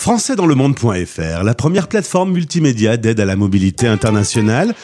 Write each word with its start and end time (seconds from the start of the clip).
françaisdanslemonde.fr, 0.00 1.44
la 1.44 1.54
première 1.54 1.86
plateforme 1.86 2.32
multimédia 2.32 2.96
d'aide 2.96 3.20
à 3.20 3.26
la 3.26 3.36
mobilité 3.36 3.86
internationale. 3.86 4.74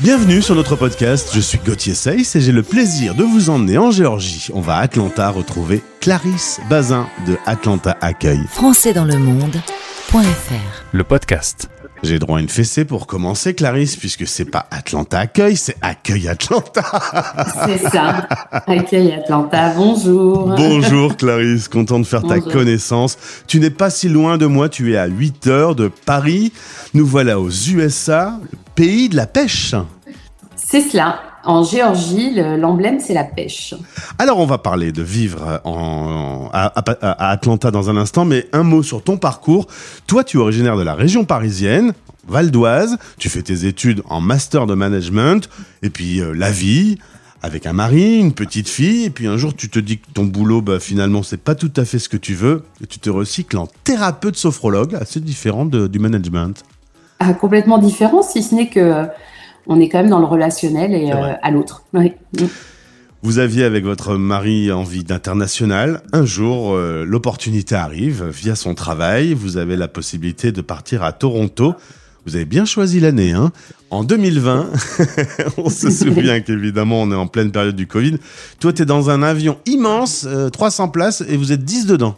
Bienvenue 0.00 0.42
sur 0.42 0.56
notre 0.56 0.74
podcast, 0.74 1.30
je 1.32 1.40
suis 1.40 1.58
Gauthier 1.64 1.94
Seyss 1.94 2.34
et 2.34 2.40
j'ai 2.40 2.50
le 2.50 2.64
plaisir 2.64 3.14
de 3.14 3.22
vous 3.22 3.48
emmener 3.48 3.78
en 3.78 3.92
Géorgie. 3.92 4.48
On 4.52 4.60
va 4.60 4.76
à 4.76 4.80
Atlanta 4.80 5.30
retrouver 5.30 5.82
Clarisse 6.00 6.60
Bazin 6.68 7.06
de 7.28 7.36
Atlanta 7.46 7.96
Accueil. 8.00 8.40
françaisdanslemonde.fr 8.50 10.84
Le 10.92 11.04
podcast. 11.04 11.68
J'ai 12.02 12.18
droit 12.18 12.38
à 12.38 12.40
une 12.40 12.48
fessée 12.48 12.84
pour 12.84 13.06
commencer, 13.06 13.54
Clarisse, 13.54 13.96
puisque 13.96 14.26
c'est 14.26 14.44
pas 14.44 14.66
Atlanta 14.70 15.18
Accueil, 15.18 15.56
c'est 15.56 15.76
Accueil 15.80 16.28
Atlanta. 16.28 16.84
C'est 17.66 17.88
ça. 17.88 18.26
Accueil 18.66 19.12
Atlanta, 19.12 19.72
bonjour. 19.74 20.46
Bonjour 20.56 21.16
Clarisse, 21.16 21.68
content 21.68 21.98
de 21.98 22.04
faire 22.04 22.22
ta 22.22 22.40
connaissance. 22.40 23.18
Tu 23.46 23.60
n'es 23.60 23.70
pas 23.70 23.90
si 23.90 24.08
loin 24.08 24.38
de 24.38 24.46
moi, 24.46 24.68
tu 24.68 24.92
es 24.92 24.96
à 24.96 25.06
8 25.06 25.46
heures 25.46 25.74
de 25.74 25.88
Paris. 25.88 26.52
Nous 26.94 27.06
voilà 27.06 27.40
aux 27.40 27.50
USA, 27.50 28.38
le 28.52 28.58
pays 28.74 29.08
de 29.08 29.16
la 29.16 29.26
pêche. 29.26 29.74
C'est 30.54 30.82
cela. 30.82 31.20
En 31.46 31.62
Géorgie, 31.62 32.34
le- 32.34 32.56
l'emblème, 32.56 32.98
c'est 33.00 33.14
la 33.14 33.24
pêche. 33.24 33.72
Alors 34.18 34.38
on 34.38 34.46
va 34.46 34.58
parler 34.58 34.92
de 34.92 35.02
vivre 35.02 35.60
en, 35.64 36.50
à, 36.52 36.66
à- 36.66 37.10
à 37.28 37.30
Atlanta 37.30 37.70
dans 37.70 37.88
un 37.88 37.96
instant, 37.96 38.24
mais 38.24 38.46
un 38.52 38.62
mot 38.64 38.82
sur 38.82 39.02
ton 39.02 39.16
parcours. 39.16 39.66
Toi, 40.06 40.24
tu 40.24 40.38
es 40.38 40.40
originaire 40.40 40.76
de 40.76 40.82
la 40.82 40.94
région 40.94 41.24
parisienne, 41.24 41.92
Val 42.28 42.50
d'Oise, 42.50 42.96
tu 43.18 43.28
fais 43.28 43.42
tes 43.42 43.64
études 43.66 44.02
en 44.08 44.20
master 44.20 44.66
de 44.66 44.74
management, 44.74 45.48
et 45.82 45.90
puis 45.90 46.20
euh, 46.20 46.32
la 46.34 46.50
vie, 46.50 46.98
avec 47.42 47.66
un 47.66 47.72
mari, 47.72 48.16
une 48.18 48.32
petite 48.32 48.68
fille, 48.68 49.04
et 49.04 49.10
puis 49.10 49.28
un 49.28 49.36
jour 49.36 49.54
tu 49.54 49.68
te 49.70 49.78
dis 49.78 49.98
que 49.98 50.06
ton 50.12 50.24
boulot, 50.24 50.62
bah, 50.62 50.80
finalement, 50.80 51.22
c'est 51.22 51.36
pas 51.40 51.54
tout 51.54 51.70
à 51.76 51.84
fait 51.84 52.00
ce 52.00 52.08
que 52.08 52.16
tu 52.16 52.34
veux, 52.34 52.64
et 52.82 52.86
tu 52.88 52.98
te 52.98 53.08
recycles 53.10 53.56
en 53.58 53.68
thérapeute 53.84 54.36
sophrologue, 54.36 54.96
assez 54.96 55.20
différent 55.20 55.64
de- 55.64 55.86
du 55.86 56.00
management. 56.00 56.64
Ah, 57.20 57.32
complètement 57.34 57.78
différent, 57.78 58.22
si 58.22 58.42
ce 58.42 58.54
n'est 58.56 58.68
que 58.68 58.80
euh, 58.80 59.04
on 59.66 59.80
est 59.80 59.88
quand 59.88 59.98
même 59.98 60.10
dans 60.10 60.18
le 60.18 60.26
relationnel 60.26 60.94
et 60.94 61.12
euh, 61.12 61.32
à 61.42 61.50
l'autre. 61.50 61.82
Oui. 61.92 62.12
Mm. 62.38 62.46
Vous 63.22 63.38
aviez 63.38 63.64
avec 63.64 63.84
votre 63.84 64.14
mari 64.16 64.70
envie 64.70 65.02
d'international. 65.02 66.02
Un 66.12 66.24
jour, 66.24 66.74
euh, 66.74 67.04
l'opportunité 67.04 67.74
arrive 67.74 68.24
via 68.24 68.54
son 68.54 68.74
travail. 68.74 69.34
Vous 69.34 69.56
avez 69.56 69.76
la 69.76 69.88
possibilité 69.88 70.52
de 70.52 70.60
partir 70.60 71.02
à 71.02 71.12
Toronto. 71.12 71.74
Vous 72.24 72.36
avez 72.36 72.44
bien 72.44 72.64
choisi 72.64 73.00
l'année, 73.00 73.32
hein 73.32 73.52
En 73.90 74.04
2020, 74.04 74.70
on 75.58 75.70
se 75.70 75.90
souvient 75.90 76.40
qu'évidemment, 76.40 77.02
on 77.02 77.10
est 77.10 77.16
en 77.16 77.26
pleine 77.26 77.52
période 77.52 77.76
du 77.76 77.86
Covid. 77.86 78.18
Toi, 78.60 78.72
tu 78.72 78.82
es 78.82 78.84
dans 78.84 79.10
un 79.10 79.22
avion 79.22 79.58
immense, 79.66 80.24
euh, 80.28 80.48
300 80.50 80.88
places, 80.88 81.24
et 81.28 81.36
vous 81.36 81.52
êtes 81.52 81.64
10 81.64 81.86
dedans. 81.86 82.16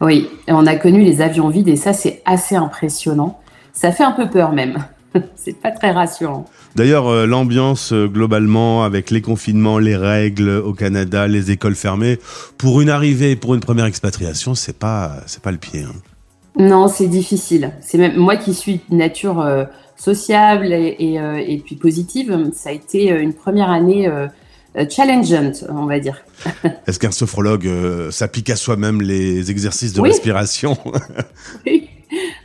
Oui, 0.00 0.28
et 0.48 0.52
on 0.52 0.66
a 0.66 0.76
connu 0.76 1.02
les 1.02 1.20
avions 1.20 1.48
vides 1.48 1.68
et 1.68 1.76
ça, 1.76 1.92
c'est 1.92 2.22
assez 2.24 2.56
impressionnant. 2.56 3.40
Ça 3.72 3.92
fait 3.92 4.04
un 4.04 4.12
peu 4.12 4.28
peur 4.28 4.52
même. 4.52 4.84
c'est 5.36 5.58
pas 5.60 5.70
très 5.70 5.92
rassurant. 5.92 6.46
D'ailleurs, 6.74 7.06
euh, 7.08 7.26
l'ambiance 7.26 7.92
euh, 7.92 8.06
globalement, 8.06 8.82
avec 8.84 9.10
les 9.10 9.20
confinements, 9.20 9.78
les 9.78 9.96
règles 9.96 10.48
au 10.48 10.72
Canada, 10.72 11.26
les 11.28 11.50
écoles 11.50 11.74
fermées, 11.74 12.18
pour 12.58 12.80
une 12.80 12.88
arrivée 12.88 13.32
et 13.32 13.36
pour 13.36 13.54
une 13.54 13.60
première 13.60 13.84
expatriation, 13.84 14.54
c'est 14.54 14.78
pas, 14.78 15.16
c'est 15.26 15.42
pas 15.42 15.50
le 15.52 15.58
pied. 15.58 15.82
hein. 15.82 15.92
Non, 16.58 16.88
c'est 16.88 17.08
difficile. 17.08 17.72
C'est 17.80 17.98
même 17.98 18.16
moi 18.16 18.36
qui 18.36 18.54
suis 18.54 18.80
nature 18.90 19.40
euh, 19.40 19.64
sociable 19.96 20.72
et, 20.72 20.96
et, 20.98 21.14
et 21.52 21.58
puis 21.58 21.76
positive. 21.76 22.50
Ça 22.54 22.70
a 22.70 22.72
été 22.72 23.08
une 23.08 23.32
première 23.32 23.70
année 23.70 24.10
challengeante, 24.90 25.64
on 25.70 25.86
va 25.86 25.98
dire. 26.00 26.22
Est-ce 26.86 26.98
qu'un 26.98 27.10
sophrologue 27.10 27.68
s'applique 28.10 28.50
à 28.50 28.56
soi-même 28.56 29.00
les 29.00 29.50
exercices 29.50 29.92
de 29.94 30.00
Oui. 30.00 30.10
respiration? 30.10 30.76
Oui. 31.66 31.88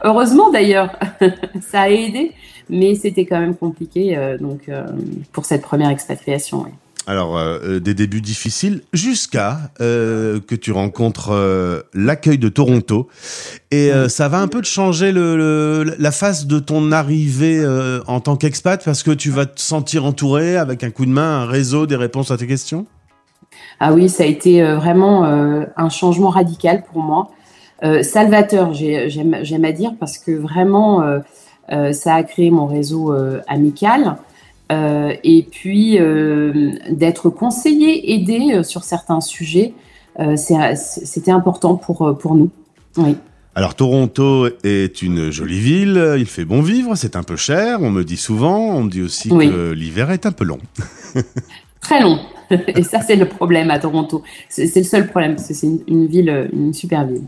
Heureusement 0.04 0.52
d'ailleurs, 0.52 0.98
ça 1.70 1.82
a 1.82 1.90
aidé, 1.90 2.32
mais 2.70 2.96
c'était 2.96 3.26
quand 3.26 3.40
même 3.40 3.56
compliqué 3.56 4.18
euh, 4.18 4.38
donc 4.38 4.62
euh, 4.70 4.86
pour 5.32 5.46
cette 5.46 5.62
première 5.62 5.90
expatriation. 5.90 6.64
oui. 6.66 6.72
Alors, 7.10 7.38
euh, 7.38 7.80
des 7.80 7.94
débuts 7.94 8.20
difficiles 8.20 8.82
jusqu'à 8.92 9.72
euh, 9.80 10.42
que 10.46 10.56
tu 10.56 10.74
rencontres 10.74 11.30
euh, 11.32 11.84
l'accueil 11.94 12.38
de 12.38 12.50
Toronto. 12.50 13.08
Et 13.72 13.92
ça 14.10 14.28
va 14.28 14.40
un 14.40 14.50
peu 14.50 14.60
te 14.62 14.68
changer 14.68 15.14
le, 15.14 15.38
le- 15.38 15.96
la 15.98 16.12
face 16.12 16.48
de 16.48 16.60
ton 16.60 16.92
arrivée 16.92 17.66
en 18.08 18.20
tant 18.20 18.36
qu'expat 18.36 18.84
parce 18.84 19.04
que 19.04 19.12
tu 19.12 19.30
vas 19.30 19.46
te 19.46 19.62
sentir 19.62 20.04
entouré 20.04 20.58
avec 20.58 20.84
un 20.84 20.90
coup 20.90 21.06
de 21.06 21.12
main, 21.12 21.44
un 21.44 21.46
réseau, 21.46 21.86
des 21.88 21.96
réponses 21.96 22.30
à 22.30 22.38
tes 22.38 22.46
questions? 22.48 22.86
Ah 23.80 23.94
oui, 23.94 24.10
ça 24.10 24.24
a 24.24 24.26
été 24.26 24.62
vraiment 24.76 25.24
un 25.24 25.90
changement 25.90 26.30
radical 26.30 26.84
pour 26.92 27.02
moi. 27.02 27.32
Salvateur, 28.02 28.74
j'ai- 28.74 29.10
j'aime 29.10 29.66
à 29.66 29.72
dire, 29.72 29.94
parce 29.98 30.18
que 30.18 30.32
vraiment, 30.32 31.02
ça 31.70 32.16
a 32.16 32.24
créé 32.24 32.50
mon 32.52 32.66
réseau 32.66 33.14
euh, 33.14 33.42
amical. 33.48 34.18
Euh, 34.72 35.14
et 35.24 35.44
puis, 35.50 35.98
euh, 36.00 36.72
d'être 36.90 37.30
conseillé, 37.30 38.14
aidé 38.14 38.54
euh, 38.54 38.64
sur 38.64 38.84
certains 38.84 39.22
sujets, 39.22 39.74
euh, 40.20 40.36
c'était 40.36 41.32
important 41.32 41.76
pour, 41.76 42.08
euh, 42.08 42.14
pour 42.14 42.36
nous. 42.36 42.50
Oui. 42.98 43.16
Alors 43.56 43.74
Toronto 43.74 44.48
est 44.64 45.02
une 45.02 45.32
jolie 45.32 45.60
ville, 45.60 46.16
il 46.18 46.28
fait 46.28 46.46
bon 46.46 46.62
vivre, 46.62 46.96
c'est 46.96 47.16
un 47.16 47.24
peu 47.24 47.36
cher, 47.36 47.82
on 47.82 47.90
me 47.90 48.04
dit 48.04 48.18
souvent, 48.18 48.60
on 48.60 48.84
me 48.84 48.90
dit 48.90 49.02
aussi 49.02 49.32
Oui. 49.32 49.50
que 49.50 49.72
l'hiver 49.72 50.12
est 50.12 50.28
un 50.28 50.32
peu 50.32 50.44
long. 50.44 50.60
Très 51.82 52.02
long. 52.02 52.20
Et 52.68 52.84
ça, 52.84 53.02
c'est 53.02 53.16
le 53.16 53.28
problème 53.28 53.72
à 53.72 53.80
Toronto. 53.80 54.22
C'est 54.50 54.76
le 54.76 54.84
seul 54.84 55.08
problème, 55.08 55.36
parce 55.36 55.48
que 55.48 55.54
c'est 55.54 55.68
une, 55.68 55.80
une 55.88 56.08
ville, 56.08 56.30
euh, 56.30 56.48
une 56.54 56.74
super 56.74 57.06
ville. 57.08 57.24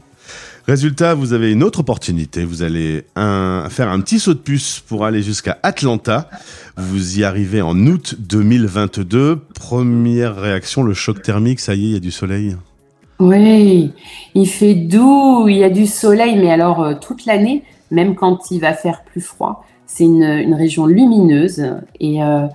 Résultat, 0.70 1.16
vous 1.16 1.34
avez 1.34 1.52
une 1.52 1.64
autre 1.64 1.80
opportunité. 1.80 2.46
Vous 2.46 2.62
allez 2.62 3.04
faire 3.16 3.90
un 3.90 4.00
petit 4.02 4.20
saut 4.20 4.36
de 4.36 4.40
puce 4.40 4.84
pour 4.88 5.04
aller 5.04 5.24
jusqu'à 5.24 5.58
Atlanta. 5.64 6.30
Vous 6.78 7.18
y 7.18 7.24
arrivez 7.24 7.64
en 7.64 7.76
août 7.88 8.14
2022. 8.20 9.38
Première 9.56 10.36
réaction, 10.36 10.84
le 10.84 10.94
choc 10.94 11.24
thermique, 11.24 11.60
ça 11.60 11.74
y 11.74 11.86
est, 11.86 11.88
il 11.88 11.94
y 11.94 11.96
a 11.96 12.00
du 12.00 12.12
soleil. 12.12 12.56
Oui, 13.18 13.94
il 14.36 14.48
fait 14.48 14.76
doux, 14.76 15.48
il 15.48 15.58
y 15.58 15.64
a 15.64 15.72
du 15.72 15.88
soleil, 15.88 16.38
mais 16.38 16.52
alors 16.52 16.84
euh, 16.84 16.94
toute 16.94 17.26
l'année, 17.26 17.64
même 17.90 18.14
quand 18.14 18.52
il 18.52 18.62
va 18.62 18.74
faire 18.74 19.02
plus 19.04 19.22
froid, 19.22 19.66
c'est 19.88 20.04
une, 20.04 20.54
région 20.54 20.86
lumineuse 20.86 21.66
et 22.00 22.22
euh, 22.22 22.46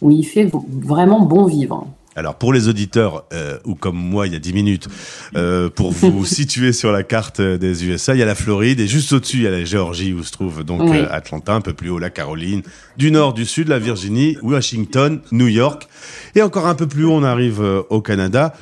où 0.00 0.10
il 0.10 0.24
fait 0.24 0.50
vraiment 0.70 1.20
bon 1.20 1.44
vivre. 1.44 1.86
Alors 2.18 2.34
pour 2.34 2.52
les 2.52 2.68
auditeurs, 2.68 3.24
euh, 3.32 3.58
ou 3.64 3.74
comme 3.74 3.96
moi 3.96 4.26
il 4.26 4.32
y 4.32 4.36
a 4.36 4.40
10 4.40 4.52
minutes, 4.52 4.88
euh, 5.36 5.70
pour 5.70 5.92
vous 5.92 6.24
situer 6.38 6.72
sur 6.72 6.90
la 6.92 7.02
carte 7.04 7.40
des 7.40 7.84
USA, 7.86 8.14
il 8.14 8.18
y 8.18 8.22
a 8.22 8.26
la 8.26 8.34
Floride 8.34 8.80
et 8.80 8.86
juste 8.88 9.12
au-dessus 9.12 9.36
il 9.38 9.42
y 9.44 9.46
a 9.46 9.50
la 9.50 9.64
Géorgie 9.64 10.12
où 10.12 10.22
se 10.24 10.32
trouve 10.32 10.64
donc 10.64 10.82
Oui. 10.84 10.98
euh, 10.98 11.06
Atlanta, 11.10 11.54
un 11.54 11.60
peu 11.60 11.72
plus 11.74 11.90
haut 11.90 11.98
la 11.98 12.10
Caroline, 12.10 12.62
du 12.96 13.10
nord, 13.10 13.32
du 13.34 13.44
sud, 13.46 13.68
la 13.68 13.78
Virginie, 13.78 14.36
Washington, 14.42 15.20
New 15.32 15.46
York, 15.48 15.88
et 16.34 16.42
encore 16.42 16.66
un 16.66 16.74
peu 16.74 16.86
plus 16.88 17.04
haut 17.04 17.12
on 17.12 17.22
arrive 17.22 17.62
euh, 17.62 17.82
au 17.90 18.00
Canada. 18.00 18.52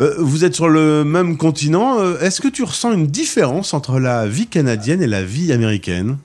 Euh, 0.00 0.14
vous 0.18 0.44
êtes 0.44 0.56
sur 0.56 0.68
le 0.68 1.04
même 1.04 1.36
continent. 1.36 2.00
euh, 2.00 2.18
Est-ce 2.20 2.40
que 2.40 2.48
tu 2.48 2.64
ressens 2.64 2.92
une 2.94 3.06
différence 3.06 3.74
entre 3.74 4.00
la 4.00 4.26
vie 4.26 4.48
canadienne 4.48 5.00
et 5.00 5.06
la 5.06 5.22
vie 5.22 5.52
américaine? 5.52 6.16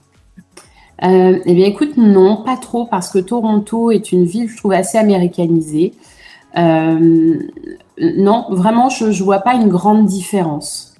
Euh, 1.03 1.37
eh 1.45 1.53
bien, 1.53 1.65
écoute, 1.67 1.95
non, 1.95 2.43
pas 2.43 2.57
trop, 2.57 2.85
parce 2.87 3.09
que 3.09 3.19
Toronto 3.19 3.91
est 3.91 4.11
une 4.11 4.25
ville, 4.25 4.49
je 4.49 4.57
trouve, 4.57 4.73
assez 4.73 4.97
américanisée. 4.97 5.93
Euh, 6.57 7.39
non, 8.17 8.45
vraiment, 8.49 8.89
je 8.89 9.05
ne 9.05 9.13
vois 9.13 9.39
pas 9.39 9.53
une 9.53 9.69
grande 9.69 10.05
différence 10.05 10.95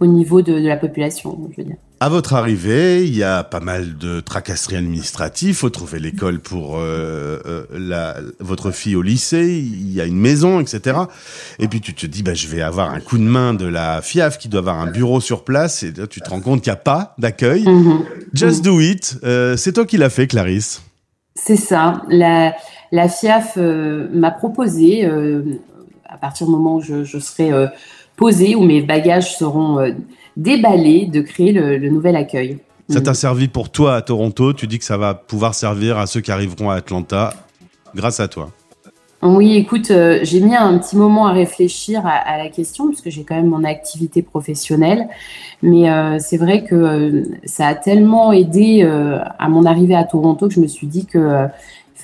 au 0.00 0.06
niveau 0.06 0.42
de, 0.42 0.54
de 0.54 0.66
la 0.66 0.76
population, 0.76 1.38
je 1.52 1.62
veux 1.62 1.68
dire. 1.68 1.76
À 2.00 2.08
votre 2.08 2.34
arrivée, 2.34 3.06
il 3.06 3.16
y 3.16 3.22
a 3.22 3.44
pas 3.44 3.60
mal 3.60 3.96
de 3.96 4.20
tracasseries 4.20 4.76
administratives. 4.76 5.54
Faut 5.54 5.70
trouver 5.70 6.00
l'école 6.00 6.40
pour 6.40 6.76
euh, 6.76 7.38
euh, 7.46 7.64
la, 7.70 8.16
votre 8.40 8.72
fille 8.72 8.96
au 8.96 9.00
lycée. 9.00 9.58
Il 9.58 9.90
y 9.92 10.00
a 10.00 10.04
une 10.04 10.18
maison, 10.18 10.60
etc. 10.60 10.98
Et 11.58 11.68
puis 11.68 11.80
tu 11.80 11.94
te 11.94 12.04
dis, 12.04 12.22
bah, 12.22 12.34
je 12.34 12.48
vais 12.48 12.60
avoir 12.60 12.92
un 12.92 13.00
coup 13.00 13.16
de 13.16 13.22
main 13.22 13.54
de 13.54 13.64
la 13.64 14.02
FIAF 14.02 14.38
qui 14.38 14.48
doit 14.48 14.58
avoir 14.60 14.80
un 14.80 14.90
bureau 14.90 15.20
sur 15.20 15.44
place. 15.44 15.82
Et 15.82 15.92
là, 15.92 16.06
tu 16.06 16.20
te 16.20 16.28
rends 16.28 16.40
compte 16.40 16.62
qu'il 16.62 16.72
n'y 16.72 16.76
a 16.76 16.82
pas 16.82 17.14
d'accueil. 17.16 17.64
Mhm. 17.64 18.04
Just 18.34 18.62
do 18.62 18.80
it. 18.80 19.18
Euh, 19.24 19.56
c'est 19.56 19.72
toi 19.72 19.86
qui 19.86 19.96
l'as 19.96 20.10
fait, 20.10 20.26
Clarisse. 20.26 20.82
C'est 21.36 21.56
ça. 21.56 22.02
La, 22.08 22.54
la 22.94 23.08
FIAF 23.08 23.54
euh, 23.56 24.08
m'a 24.12 24.30
proposé, 24.30 25.04
euh, 25.04 25.42
à 26.08 26.16
partir 26.16 26.46
du 26.46 26.52
moment 26.52 26.76
où 26.76 26.80
je, 26.80 27.02
je 27.02 27.18
serai 27.18 27.52
euh, 27.52 27.66
posée, 28.16 28.54
où 28.54 28.62
mes 28.62 28.82
bagages 28.82 29.36
seront 29.36 29.92
déballés, 30.36 31.06
de 31.06 31.20
créer 31.20 31.52
le, 31.52 31.76
le 31.76 31.88
nouvel 31.90 32.14
accueil. 32.16 32.58
Ça 32.88 32.98
Mhm. 33.00 33.04
t'a 33.04 33.14
servi 33.14 33.48
pour 33.48 33.70
toi 33.70 33.96
à 33.96 34.02
Toronto. 34.02 34.52
Tu 34.52 34.66
dis 34.68 34.78
que 34.78 34.84
ça 34.84 34.96
va 34.96 35.14
pouvoir 35.14 35.54
servir 35.54 35.98
à 35.98 36.06
ceux 36.06 36.20
qui 36.20 36.30
arriveront 36.30 36.70
à 36.70 36.76
Atlanta 36.76 37.32
grâce 37.94 38.20
à 38.20 38.28
toi. 38.28 38.50
Oui, 39.22 39.56
écoute, 39.56 39.90
euh, 39.90 40.18
j'ai 40.22 40.40
mis 40.40 40.54
un 40.54 40.76
petit 40.78 40.96
moment 40.98 41.26
à 41.26 41.32
réfléchir 41.32 42.06
à, 42.06 42.10
à 42.10 42.36
la 42.36 42.48
question, 42.50 42.88
puisque 42.88 43.08
j'ai 43.08 43.24
quand 43.24 43.36
même 43.36 43.48
mon 43.48 43.64
activité 43.64 44.20
professionnelle. 44.22 45.08
Mais 45.62 45.90
euh, 45.90 46.18
c'est 46.20 46.36
vrai 46.36 46.62
que 46.62 46.74
euh, 46.74 47.22
ça 47.44 47.66
a 47.68 47.74
tellement 47.74 48.32
aidé 48.32 48.86
à 49.38 49.48
mon 49.48 49.64
arrivée 49.64 49.96
à 49.96 50.04
Toronto 50.04 50.46
que 50.48 50.54
je 50.54 50.60
me 50.60 50.68
suis 50.68 50.86
dit 50.86 51.06
que 51.06 51.48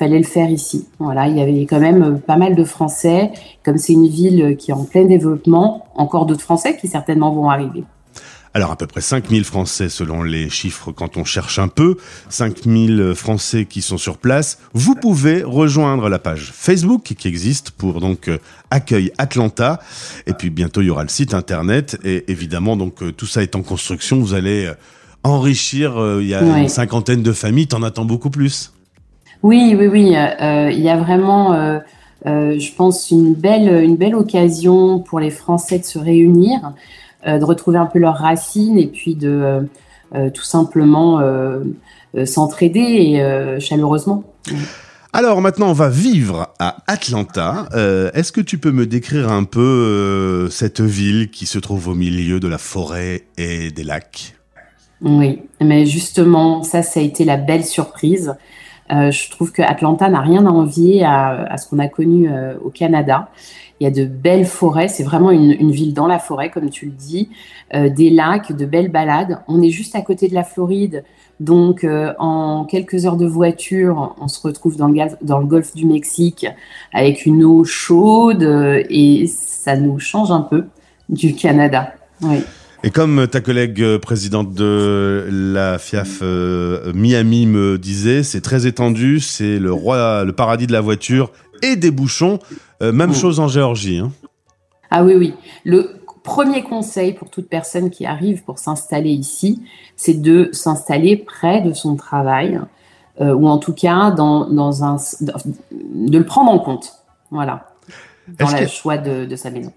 fallait 0.00 0.19
le 0.19 0.25
faire 0.25 0.50
ici. 0.50 0.87
Voilà, 0.99 1.29
il 1.29 1.37
y 1.37 1.41
avait 1.41 1.67
quand 1.67 1.79
même 1.79 2.02
euh, 2.02 2.12
pas 2.19 2.37
mal 2.37 2.56
de 2.56 2.64
Français. 2.64 3.31
Comme 3.64 3.79
c'est 3.79 3.93
une 3.93 4.08
ville 4.08 4.56
qui 4.58 4.73
est 4.73 4.75
en 4.75 4.85
plein 4.85 5.05
développement, 5.05 5.87
encore 5.94 6.26
d'autres 6.26 6.41
Français 6.43 6.76
qui 6.81 6.88
certainement 6.88 7.32
vont 7.32 7.49
arriver. 7.50 7.85
Alors 8.52 8.73
à 8.73 8.76
peu 8.76 8.88
près 8.88 9.00
5000 9.00 9.44
Français 9.44 9.88
selon 9.88 10.25
les 10.25 10.50
chiffres 10.50 10.91
quand 10.91 11.17
on 11.17 11.25
cherche 11.25 11.61
un 11.61 11.69
peu, 11.69 11.97
5000 12.31 13.12
Français 13.14 13.64
qui 13.64 13.81
sont 13.81 13.97
sur 13.99 14.17
place. 14.19 14.58
Vous 14.75 14.97
pouvez 14.97 15.44
rejoindre 15.44 16.08
la 16.08 16.19
page 16.19 16.50
Facebook 16.53 17.03
qui 17.17 17.29
existe 17.29 17.70
pour 17.70 18.00
donc 18.00 18.26
euh, 18.26 18.38
Accueil 18.73 19.12
Atlanta 19.19 19.79
et 20.26 20.32
puis 20.32 20.50
bientôt 20.50 20.81
il 20.81 20.87
y 20.87 20.91
aura 20.91 21.05
le 21.05 21.08
site 21.11 21.32
internet 21.32 21.96
et 22.03 22.25
évidemment 22.32 22.76
donc 22.76 23.03
euh, 23.05 23.12
tout 23.12 23.26
ça 23.26 23.43
est 23.44 23.55
en 23.55 23.62
construction, 23.62 24.19
vous 24.19 24.35
allez 24.35 24.69
enrichir, 25.23 25.94
il 26.20 26.26
y 26.26 26.35
a 26.35 26.43
Ouais. 26.43 26.62
une 26.62 26.69
cinquantaine 26.69 27.23
de 27.23 27.32
familles, 27.32 27.67
t'en 27.69 27.82
attends 27.85 28.06
beaucoup 28.06 28.31
plus. 28.31 28.73
Oui, 29.43 29.75
oui, 29.79 29.87
oui. 29.87 30.15
euh, 30.17 30.71
Il 30.73 30.81
y 30.81 30.89
a 30.89 30.97
vraiment, 30.97 31.55
euh, 31.55 31.79
euh, 32.27 32.59
je 32.59 32.73
pense, 32.75 33.11
une 33.11 33.35
belle, 33.35 33.85
une 33.85 33.97
belle 33.97 34.15
occasion 34.15 34.99
pour 34.99 35.21
les 35.21 35.31
Français 35.31 35.79
de 35.79 35.85
se 35.85 35.99
réunir, 35.99 36.73
euh, 37.27 37.39
de 37.39 37.45
retrouver 37.45 37.79
un 37.79 37.87
peu 37.87 37.99
leurs 37.99 38.19
racines 38.19 38.79
et 38.79 38.87
puis 38.87 39.15
de 39.15 39.29
euh, 39.29 39.61
euh, 40.15 40.31
tout 40.31 40.45
simplement 40.45 41.21
euh, 41.21 41.61
euh, 42.17 42.27
s'entraider 42.27 42.81
et 42.81 43.23
euh, 43.23 43.61
chaleureusement. 43.61 44.25
Alors 45.13 45.41
maintenant, 45.41 45.71
on 45.71 45.73
va 45.75 45.89
vivre 45.89 46.53
à 46.59 46.77
Atlanta. 46.87 47.69
Euh, 47.75 48.11
Est-ce 48.15 48.31
que 48.31 48.41
tu 48.41 48.59
peux 48.59 48.71
me 48.71 48.87
décrire 48.87 49.33
un 49.33 49.45
peu 49.45 49.61
euh, 49.61 50.51
cette 50.51 50.81
ville 50.81 51.31
qui 51.31 51.47
se 51.47 51.59
trouve 51.59 51.89
au 51.89 51.95
milieu 51.95 52.39
de 52.39 52.47
la 52.47 52.59
forêt 52.59 53.23
et 53.37 53.71
des 53.71 53.83
lacs? 53.83 54.35
Oui, 55.03 55.41
mais 55.61 55.87
justement, 55.87 56.63
ça, 56.63 56.83
ça 56.83 57.01
a 57.01 57.03
été 57.03 57.25
la 57.25 57.39
belle 57.39 57.65
surprise. 57.65 58.35
Euh, 58.93 59.11
je 59.11 59.31
trouve 59.31 59.53
que 59.53 59.63
Atlanta 59.63 60.09
n'a 60.09 60.21
rien 60.21 60.47
à 60.47 60.51
envier 60.51 61.05
à, 61.05 61.57
ce 61.57 61.69
qu'on 61.69 61.79
a 61.79 61.89
connu 61.89 62.29
euh, 62.29 62.55
au 62.65 62.71
Canada. 62.71 63.29
Il 63.79 63.85
y 63.85 63.87
a 63.87 63.91
de 63.91 64.05
belles 64.05 64.45
forêts, 64.45 64.89
c'est 64.89 65.05
vraiment 65.05 65.31
une, 65.31 65.71
ville 65.71 65.95
dans 65.95 66.07
la 66.07 66.19
forêt, 66.19 66.51
comme 66.51 66.69
tu 66.69 66.87
le 66.87 66.93
dis, 66.93 67.31
euh, 67.75 67.89
des 67.89 68.11
lacs, 68.11 68.53
de 68.53 68.67
belles 68.67 68.91
balades. 68.91 69.43
On 69.49 69.63
est 69.63 69.71
juste 69.71 69.97
à 69.97 70.03
côté 70.03 70.29
de 70.29 70.35
la 70.35 70.45
Floride, 70.45 71.05
donc 71.39 71.87
en 72.19 72.67
quelques 72.67 73.07
heures 73.07 73.17
de 73.17 73.25
voiture, 73.25 74.15
on 74.21 74.29
se 74.29 74.47
retrouve 74.47 74.77
dans 74.77 74.89
le, 74.89 75.01
dans 75.23 75.39
le 75.39 75.47
golfe 75.47 75.75
du 75.75 75.87
Mexique 75.87 76.47
avec 76.93 77.25
une 77.25 77.45
eau 77.45 77.65
chaude 77.65 78.43
et 78.91 79.27
ça 79.27 79.75
nous 79.77 79.99
change 79.99 80.31
un 80.31 80.43
peu 80.43 80.67
du 81.09 81.35
Canada. 81.35 81.95
Oui. 82.21 82.41
Et 82.82 82.91
comme 82.91 83.29
ta 83.29 83.43
collègue 83.43 83.82
euh, 83.82 83.99
présidente 83.99 84.55
de 84.55 85.29
la 85.31 85.79
FIAF 85.79 86.21
euh, 86.23 86.93
Miami 86.94 87.44
me 87.44 87.77
disait, 87.77 88.23
c'est 88.23 88.41
très 88.41 88.67
étendu, 88.67 89.21
c'est 89.21 89.59
le 89.59 89.71
roi, 89.71 90.25
le 90.25 90.32
paradis 90.32 90.67
de 90.67 90.73
la 90.73 90.81
voiture 90.81 91.31
et 91.62 91.77
des 91.77 91.91
bouchons. 91.91 92.38
Euh, 92.82 92.91
même 92.91 93.12
chose 93.12 93.38
en 93.38 93.49
Géorgie. 93.49 93.99
Hein. 93.99 94.12
Ah 94.91 95.05
oui, 95.05 95.15
oui. 95.15 95.35
Le 95.65 96.00
premier 96.23 96.62
conseil 96.62 97.12
pour 97.12 97.29
toute 97.29 97.50
personne 97.50 97.91
qui 97.91 98.06
arrive 98.06 98.44
pour 98.44 98.59
s'installer 98.59 99.11
ici, 99.11 99.62
c'est 99.97 100.21
de 100.21 100.49
s'installer 100.53 101.19
près 101.19 101.61
de 101.61 101.75
son 101.75 101.97
travail, 101.97 102.61
euh, 103.21 103.35
ou 103.35 103.47
en 103.47 103.59
tout 103.59 103.75
cas 103.75 104.11
dans, 104.11 104.49
dans 104.49 104.85
un, 104.85 104.97
de 105.21 106.19
le 106.19 106.25
prendre 106.25 106.50
en 106.50 106.59
compte. 106.59 106.94
Voilà. 107.31 107.75
Dans 108.38 108.50
le 108.59 108.67
choix 108.67 108.97
de, 108.97 109.27
de 109.27 109.37
sa 109.37 109.50
maison. 109.50 109.73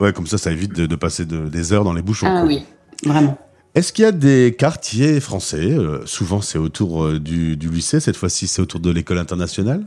Ouais, 0.00 0.12
comme 0.12 0.26
ça, 0.26 0.38
ça 0.38 0.52
évite 0.52 0.74
de, 0.74 0.86
de 0.86 0.96
passer 0.96 1.24
de- 1.24 1.48
des 1.48 1.72
heures 1.72 1.84
dans 1.84 1.94
les 1.94 2.02
bouchons. 2.02 2.26
Ah 2.28 2.40
quoi. 2.40 2.48
oui, 2.48 2.64
vraiment. 3.04 3.38
Est-ce 3.74 3.92
qu'il 3.92 4.04
y 4.04 4.08
a 4.08 4.12
des 4.12 4.54
quartiers 4.58 5.20
français 5.20 5.70
euh, 5.70 6.04
Souvent, 6.06 6.40
c'est 6.40 6.58
autour 6.58 7.04
euh, 7.04 7.20
du, 7.20 7.56
du 7.56 7.68
lycée. 7.68 8.00
Cette 8.00 8.16
fois-ci, 8.16 8.46
c'est 8.46 8.62
autour 8.62 8.80
de 8.80 8.90
l'école 8.90 9.18
internationale? 9.18 9.84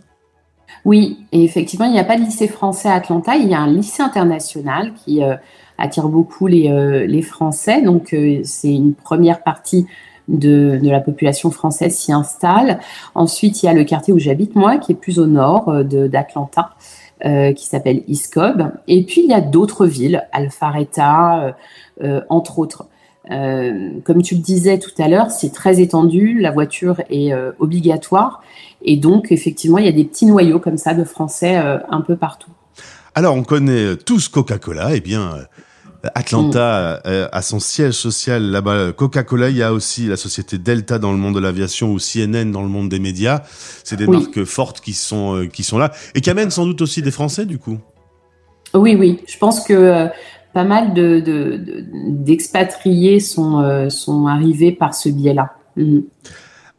Oui, 0.86 1.26
et 1.32 1.44
effectivement, 1.44 1.86
il 1.86 1.92
n'y 1.92 2.00
a 2.00 2.04
pas 2.04 2.18
de 2.18 2.24
lycée 2.24 2.48
français 2.48 2.88
à 2.88 2.94
Atlanta, 2.94 3.36
il 3.36 3.50
y 3.50 3.54
a 3.54 3.60
un 3.60 3.72
lycée 3.72 4.02
international 4.02 4.94
qui 4.94 5.24
euh, 5.24 5.36
attire 5.78 6.08
beaucoup 6.08 6.48
les, 6.48 7.06
les 7.08 7.22
Français. 7.22 7.82
Donc, 7.82 8.16
c'est 8.44 8.74
une 8.74 8.94
première 8.94 9.44
partie 9.44 9.88
de, 10.28 10.80
de 10.82 10.90
la 10.90 11.00
population 11.00 11.52
française 11.52 11.96
s'y 11.96 12.14
installe. 12.14 12.80
Ensuite, 13.16 13.64
il 13.64 13.66
y 13.66 13.70
a 13.70 13.74
le 13.74 13.84
quartier 13.84 14.14
où 14.14 14.20
j'habite, 14.20 14.56
moi, 14.56 14.78
qui 14.78 14.92
est 14.92 14.96
plus 14.96 15.20
au 15.20 15.26
nord 15.26 15.84
d'Atlanta, 15.84 16.76
euh, 17.26 17.52
qui 17.52 17.66
s'appelle 17.66 18.04
East 18.08 18.34
Cobb. 18.34 18.72
Et 18.88 19.04
puis, 19.04 19.22
il 19.26 19.30
y 19.30 19.34
a 19.34 19.42
d'autres 19.42 19.86
villes, 19.86 20.26
Alpharetta, 20.32 21.44
euh, 21.44 21.52
euh, 22.02 22.22
entre 22.30 22.60
autres. 22.60 22.86
Comme 23.30 24.24
tu 24.24 24.36
le 24.36 24.42
disais 24.42 24.80
tout 24.80 24.90
à 24.98 25.08
l'heure, 25.08 25.30
c'est 25.30 25.54
très 25.54 25.82
étendu, 25.82 26.40
la 26.40 26.50
voiture 26.50 27.02
est 27.12 27.32
obligatoire. 27.60 28.42
Et 28.82 28.98
donc, 28.98 29.32
effectivement, 29.32 29.78
il 29.78 29.86
y 29.86 29.88
a 29.88 29.92
des 29.92 30.06
petits 30.06 30.26
noyaux 30.26 30.60
comme 30.60 30.78
ça 30.78 30.96
de 30.96 31.04
Français 31.04 31.56
un 31.58 32.02
peu 32.02 32.16
partout. 32.16 32.50
Alors, 33.14 33.36
on 33.36 33.44
connaît 33.44 33.98
tous 33.98 34.30
Coca-Cola. 34.30 34.96
Eh 34.96 35.00
bien, 35.00 35.36
Atlanta 36.16 37.02
euh, 37.06 37.28
a 37.32 37.42
son 37.42 37.60
siège 37.60 37.94
social 37.94 38.44
là-bas. 38.44 38.94
Coca-Cola, 38.94 39.50
il 39.50 39.58
y 39.58 39.64
a 39.64 39.74
aussi 39.74 40.08
la 40.08 40.16
société 40.18 40.58
Delta 40.58 40.98
dans 41.00 41.12
le 41.12 41.18
monde 41.18 41.36
de 41.36 41.40
l'aviation 41.40 41.92
ou 41.92 42.00
CNN 42.00 42.52
dans 42.52 42.62
le 42.62 42.70
monde 42.70 42.90
des 42.90 43.00
médias. 43.00 43.42
C'est 43.84 43.98
des 43.98 44.06
Oui. 44.06 44.18
marques 44.18 44.44
fortes 44.46 44.80
qui 44.82 44.94
sont, 44.94 45.36
euh, 45.36 45.46
qui 45.48 45.64
sont 45.64 45.78
là 45.78 45.92
et 46.16 46.22
qui 46.22 46.30
amènent 46.30 46.52
sans 46.52 46.66
doute 46.66 46.82
aussi 46.82 47.02
des 47.02 47.12
Français, 47.12 47.46
du 47.46 47.58
coup. 47.58 47.78
Oui, 48.74 48.96
oui, 48.96 49.20
je 49.28 49.38
pense 49.38 49.66
que 49.66 49.74
euh, 49.74 50.08
pas 50.54 50.64
mal 50.64 50.94
de, 50.94 51.20
de- 51.20 51.58
de- 51.58 51.86
d'expatriés 52.10 53.20
sont, 53.20 53.60
euh, 53.62 53.90
sont 53.90 54.28
arrivés 54.28 54.72
par 54.72 54.94
ce 54.96 55.10
biais-là. 55.10 55.52
Mhm. 55.76 56.04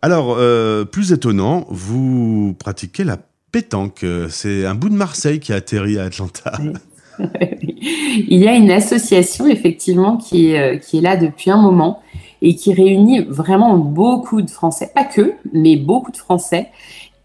Alors, 0.02 0.36
euh, 0.38 0.84
plus 0.86 1.12
étonnant, 1.12 1.66
vous 1.68 2.56
pratiquez 2.58 3.04
la 3.04 3.18
pétanque. 3.52 4.02
Euh, 4.04 4.28
C'est 4.30 4.64
un 4.64 4.74
bout 4.74 4.88
de 4.88 4.94
Marseille 4.94 5.40
qui 5.40 5.52
a 5.52 5.56
atterri 5.56 5.98
à 5.98 6.04
Atlanta. 6.04 6.52
Il 8.28 8.38
y 8.38 8.48
a 8.48 8.54
une 8.54 8.70
association 8.70 9.46
effectivement 9.46 10.16
qui 10.16 10.50
est, 10.50 10.60
euh, 10.60 10.78
qui 10.78 10.98
est 10.98 11.00
là 11.00 11.16
depuis 11.16 11.50
un 11.50 11.60
moment 11.60 12.02
et 12.42 12.54
qui 12.54 12.72
réunit 12.72 13.20
vraiment 13.28 13.76
beaucoup 13.76 14.42
de 14.42 14.50
Français, 14.50 14.90
pas 14.94 15.04
que, 15.04 15.34
mais 15.52 15.76
beaucoup 15.76 16.10
de 16.10 16.16
Français. 16.16 16.68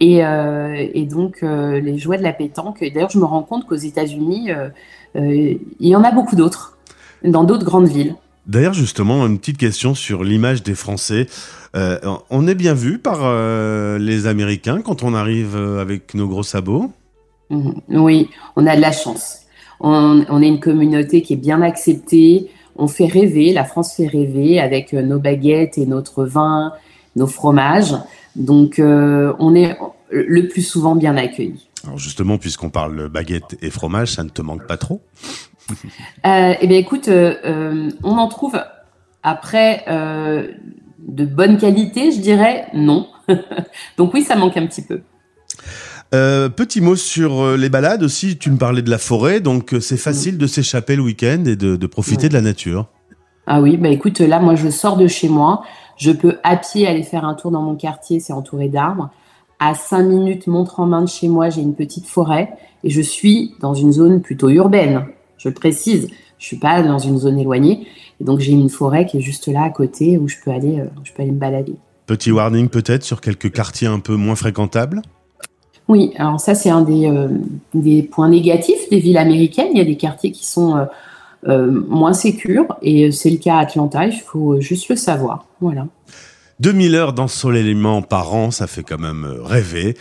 Et, 0.01 0.25
euh, 0.25 0.87
et 0.93 1.05
donc 1.05 1.37
euh, 1.41 1.79
les 1.79 1.97
jouets 1.97 2.17
de 2.17 2.23
la 2.23 2.33
pétanque. 2.33 2.79
D'ailleurs, 2.81 3.09
je 3.09 3.19
me 3.19 3.25
rends 3.25 3.43
compte 3.43 3.65
qu'aux 3.65 3.75
États-Unis, 3.75 4.49
il 5.15 5.59
y 5.79 5.95
en 5.95 6.03
a 6.03 6.11
beaucoup 6.11 6.35
d'autres, 6.35 6.77
dans 7.23 7.45
d'autres 7.45 7.63
grandes 7.63 7.87
villes. 7.87 8.15
D'ailleurs, 8.47 8.73
justement, 8.73 9.25
une 9.25 9.39
petite 9.39 9.57
question 9.57 9.95
sur 9.95 10.23
l'image 10.23 10.61
des 10.61 10.75
Français. 10.75 11.27
Euh, 11.75 11.99
on 12.29 12.47
est 12.47 12.55
bien 12.55 12.73
vu 12.73 12.99
par 12.99 13.19
euh, 13.21 13.97
les 13.97 14.27
Américains 14.27 14.81
quand 14.81 15.03
on 15.03 15.13
arrive 15.13 15.55
avec 15.55 16.13
nos 16.13 16.27
gros 16.27 16.43
sabots? 16.43 16.91
Mhm. 17.49 17.81
Oui, 17.89 18.29
on 18.55 18.65
a 18.67 18.75
de 18.75 18.81
la 18.81 18.91
chance. 18.91 19.44
On, 19.79 20.25
on 20.29 20.41
est 20.41 20.47
une 20.47 20.59
communauté 20.59 21.21
qui 21.21 21.33
est 21.33 21.37
bien 21.37 21.61
acceptée. 21.61 22.49
On 22.77 22.87
fait 22.87 23.07
rêver, 23.07 23.53
la 23.53 23.63
France 23.63 23.95
fait 23.95 24.07
rêver 24.07 24.59
avec 24.59 24.93
euh, 24.93 25.01
nos 25.01 25.19
baguettes 25.19 25.77
et 25.77 25.85
notre 25.85 26.25
vin, 26.25 26.73
nos 27.15 27.27
fromages. 27.27 27.95
Donc, 28.35 28.79
euh, 28.79 29.33
on 29.39 29.55
est 29.55 29.77
le 30.11 30.47
plus 30.47 30.61
souvent 30.61 30.95
bien 30.95 31.15
accueillis. 31.17 31.69
Alors 31.85 31.97
justement, 31.97 32.37
puisqu'on 32.37 32.69
parle 32.69 33.09
baguette 33.09 33.57
et 33.61 33.69
fromage, 33.69 34.11
ça 34.13 34.23
ne 34.23 34.29
te 34.29 34.41
manque 34.41 34.67
pas 34.67 34.77
trop? 34.77 35.01
Euh, 36.27 36.53
eh 36.61 36.67
bien, 36.67 36.77
écoute, 36.77 37.07
euh, 37.07 37.89
on 38.03 38.17
en 38.17 38.27
trouve 38.27 38.61
après 39.23 39.83
de 39.87 41.25
bonne 41.25 41.57
qualité, 41.57 42.11
je 42.11 42.19
dirais 42.19 42.67
non. 42.73 43.07
Donc 43.97 44.13
oui, 44.13 44.21
ça 44.21 44.35
manque 44.35 44.57
un 44.57 44.67
petit 44.67 44.83
peu. 44.83 45.01
Euh, 46.13 46.49
petit 46.49 46.81
mot 46.81 46.95
sur 46.95 47.41
euh, 47.41 47.57
les 47.57 47.69
balades 47.69 48.03
aussi. 48.03 48.37
Tu 48.37 48.51
me 48.51 48.57
parlais 48.57 48.81
de 48.81 48.89
la 48.89 48.97
forêt, 48.97 49.39
donc 49.39 49.73
euh, 49.73 49.79
c'est 49.79 49.97
facile 49.97 50.37
de 50.37 50.47
s'échapper 50.47 50.95
le 50.95 51.01
week-end 51.01 51.43
et 51.45 51.55
de, 51.55 51.75
de 51.75 51.87
profiter 51.87 52.23
Ouais. 52.23 52.29
de 52.29 52.33
la 52.35 52.41
nature. 52.41 52.87
Ah 53.47 53.61
oui, 53.61 53.77
bah 53.77 53.89
écoute, 53.89 54.19
là, 54.19 54.39
moi, 54.39 54.55
je 54.55 54.69
sors 54.69 54.97
de 54.97 55.07
chez 55.07 55.29
moi. 55.29 55.63
Je 55.97 56.11
peux 56.11 56.37
à 56.43 56.57
pied 56.57 56.87
aller 56.87 57.03
faire 57.03 57.25
un 57.25 57.33
tour 57.35 57.51
dans 57.51 57.61
mon 57.61 57.75
quartier, 57.75 58.19
c'est 58.19 58.33
entouré 58.33 58.69
d'arbres. 58.69 59.09
À 59.59 59.73
cinq 59.75 60.03
minutes, 60.03 60.47
montre 60.47 60.79
en 60.79 60.85
main 60.85 61.01
de 61.01 61.07
chez 61.07 61.27
moi, 61.27 61.49
j'ai 61.49 61.61
une 61.61 61.75
petite 61.75 62.07
forêt 62.07 62.49
et 62.83 62.89
je 62.89 63.01
suis 63.01 63.53
dans 63.61 63.73
une 63.73 63.91
zone 63.91 64.21
plutôt 64.21 64.49
urbaine. 64.49 65.05
Je 65.37 65.47
le 65.49 65.53
précise, 65.53 66.07
je 66.37 66.45
suis 66.45 66.57
pas 66.57 66.81
dans 66.81 66.99
une 66.99 67.17
zone 67.17 67.39
éloignée. 67.39 67.87
Et 68.19 68.23
donc, 68.23 68.39
j'ai 68.39 68.51
une 68.51 68.69
forêt 68.69 69.05
qui 69.05 69.17
est 69.17 69.21
juste 69.21 69.47
là 69.47 69.63
à 69.63 69.69
côté 69.69 70.17
où 70.17 70.27
je 70.27 70.35
peux 70.43 70.51
aller, 70.51 70.83
je 71.03 71.11
peux 71.13 71.23
aller 71.23 71.31
me 71.31 71.39
balader. 71.39 71.75
Petit 72.05 72.31
warning 72.31 72.67
peut-être 72.69 73.03
sur 73.03 73.21
quelques 73.21 73.51
quartiers 73.51 73.87
un 73.87 73.99
peu 73.99 74.15
moins 74.15 74.35
fréquentables? 74.35 75.01
Oui, 75.87 76.13
alors 76.17 76.39
ça, 76.39 76.55
c'est 76.55 76.69
un 76.69 76.81
des, 76.81 77.07
euh, 77.07 77.27
des 77.73 78.01
points 78.01 78.29
négatifs 78.29 78.89
des 78.89 78.99
villes 78.99 79.17
américaines. 79.17 79.69
Il 79.71 79.77
y 79.77 79.81
a 79.81 79.85
des 79.85 79.97
quartiers 79.97 80.31
qui 80.31 80.45
sont 80.45 80.77
euh, 80.77 80.85
euh, 81.47 81.83
moins 81.87 82.13
sécures 82.13 82.65
et 82.81 83.11
c'est 83.11 83.29
le 83.29 83.37
cas 83.37 83.57
à 83.57 83.59
Atlanta. 83.59 84.05
Il 84.05 84.13
faut 84.13 84.59
juste 84.59 84.89
le 84.89 84.95
savoir. 84.95 85.45
Voilà. 85.61 85.87
2000 86.61 86.95
heures 86.95 87.13
d'ensoleillement 87.13 88.01
par 88.01 88.33
an, 88.33 88.49
ça 88.51 88.65
fait 88.67 88.83
quand 88.83 88.97
même 88.99 89.25
euh, 89.25 89.43
rêver. 89.43 89.97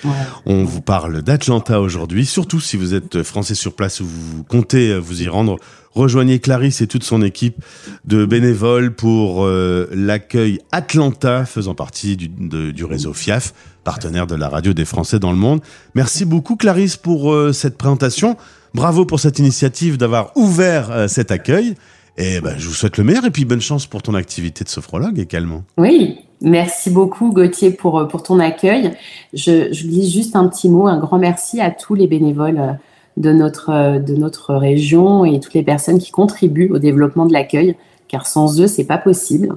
On 0.46 0.62
vous 0.64 0.80
parle 0.80 1.23
d'Atlanta 1.23 1.80
aujourd'hui, 1.80 2.25
surtout 2.26 2.61
si 2.61 2.76
vous 2.76 2.94
êtes 2.94 3.23
français 3.25 3.54
sur 3.56 3.75
place 3.75 4.00
ou 4.00 4.06
vous 4.06 4.44
comptez 4.44 4.90
euh, 4.90 4.99
vous 4.99 5.23
y 5.23 5.28
rendre. 5.28 5.56
Rejoignez 5.92 6.38
Clarisse 6.40 6.80
et 6.80 6.87
toute 6.87 7.04
son 7.04 7.23
équipe 7.23 7.56
de 8.04 8.25
bénévoles 8.25 8.92
pour 8.94 9.44
euh, 9.44 9.88
l'accueil 9.92 10.61
Atlanta, 10.73 11.44
faisant 11.44 11.75
partie 11.75 12.16
du, 12.16 12.28
de- 12.28 12.70
du 12.70 12.84
réseau 12.84 13.12
FIAF, 13.14 13.52
partenaire 13.84 14.26
de 14.26 14.34
la 14.34 14.49
radio 14.49 14.73
des 14.73 14.84
Français 14.84 15.18
dans 15.18 15.30
le 15.32 15.38
monde. 15.38 15.61
Merci 15.94 16.25
beaucoup 16.25 16.56
Clarisse 16.56 16.96
pour 16.96 17.32
euh, 17.32 17.52
cette 17.52 17.76
présentation. 17.78 18.37
Bravo 18.75 19.04
pour 19.04 19.20
cette 19.20 19.38
initiative 19.38 19.96
d'avoir 19.96 20.37
ouvert 20.37 20.90
euh, 20.90 21.08
cet 21.08 21.30
accueil. 21.30 21.75
Et 22.16 22.40
ben, 22.40 22.54
je 22.56 22.68
vous 22.68 22.75
souhaite 22.75 22.97
le 22.97 23.04
meilleur 23.04 23.25
et 23.25 23.30
puis 23.30 23.44
bonne 23.44 23.61
chance 23.61 23.87
pour 23.87 24.02
ton 24.02 24.14
activité 24.14 24.64
de 24.64 24.68
sophrologue 24.68 25.18
également. 25.18 25.62
Oui, 25.78 26.21
merci 26.40 26.90
beaucoup 26.90 27.33
Gauthier 27.33 27.71
pour, 27.71 28.06
pour 28.09 28.23
ton 28.23 28.38
accueil. 28.38 28.92
Je, 29.33 29.73
je 29.73 29.88
juste 29.88 30.37
un 30.37 30.47
petit 30.49 30.68
mot, 30.68 30.87
un 30.87 30.99
grand 30.99 31.18
merci 31.18 31.61
à 31.61 31.71
tous 31.71 31.94
les 31.94 32.06
bénévoles 32.06 32.78
de 33.16 33.33
notre, 33.33 33.99
de 33.99 34.14
notre 34.14 34.54
région 34.54 35.25
et 35.25 35.40
toutes 35.40 35.54
les 35.54 35.62
personnes 35.62 35.99
qui 35.99 36.11
contribuent 36.11 36.71
au 36.71 36.78
développement 36.78 37.26
de 37.26 37.33
l'accueil, 37.33 37.76
car 38.09 38.26
sans 38.26 38.61
eux, 38.61 38.66
c'est 38.66 38.85
pas 38.85 38.99
possible. 38.99 39.56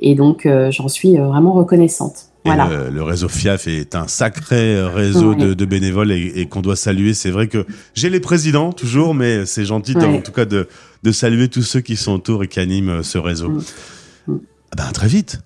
Et 0.00 0.14
donc, 0.14 0.46
euh, 0.46 0.70
j'en 0.70 0.88
suis 0.88 1.18
euh, 1.18 1.26
vraiment 1.26 1.52
reconnaissante. 1.52 2.26
Voilà. 2.46 2.90
Le, 2.90 3.02
réseau 3.02 3.28
FIAF 3.28 3.66
est 3.66 3.94
un 3.94 4.08
sacré 4.08 4.80
réseau 4.86 5.34
de, 5.34 5.54
de, 5.54 5.64
bénévoles 5.64 6.12
et, 6.12 6.32
et 6.36 6.46
qu'on 6.46 6.62
doit 6.62 6.76
saluer. 6.76 7.14
C'est 7.14 7.30
vrai 7.30 7.48
que 7.48 7.66
j'ai 7.94 8.10
les 8.10 8.20
présidents 8.20 8.72
toujours, 8.72 9.14
mais 9.14 9.46
c'est 9.46 9.64
gentil 9.64 9.96
en 9.96 10.20
tout 10.20 10.32
cas 10.32 10.44
de, 10.44 10.68
de, 11.02 11.12
saluer 11.12 11.48
tous 11.48 11.62
ceux 11.62 11.80
qui 11.80 11.96
sont 11.96 12.12
autour 12.12 12.44
et 12.44 12.48
qui 12.48 12.60
animent 12.60 13.02
ce 13.02 13.18
réseau. 13.18 13.48
Mm. 13.48 13.62
Mm. 14.28 14.38
Ah 14.72 14.76
ben, 14.76 14.92
très 14.92 15.08
vite. 15.08 15.40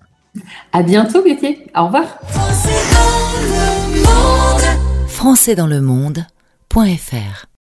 À 0.71 0.83
bientôt, 0.83 1.23
Gauthier. 1.23 1.67
Au 1.75 1.85
revoir. 1.85 2.05
Français 2.27 2.85
dans 2.93 3.27
le 3.41 4.01
monde. 4.01 5.07
Français 5.07 5.55
dans 5.55 5.67
le 5.67 5.81
monde.fr 5.81 7.50